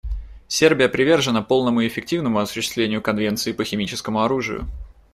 [0.47, 4.67] Сербия привержена полному и эффективному осуществлению Конвенции по химическому оружию.